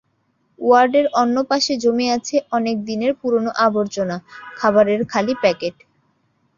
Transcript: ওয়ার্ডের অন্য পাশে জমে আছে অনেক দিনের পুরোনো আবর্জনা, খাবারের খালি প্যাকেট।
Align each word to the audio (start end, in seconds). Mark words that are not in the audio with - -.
ওয়ার্ডের 0.59 1.05
অন্য 1.21 1.35
পাশে 1.49 1.73
জমে 1.83 2.07
আছে 2.17 2.35
অনেক 2.57 2.75
দিনের 2.89 3.11
পুরোনো 3.21 3.51
আবর্জনা, 3.65 4.17
খাবারের 4.57 5.01
খালি 5.11 5.33
প্যাকেট। 5.41 5.75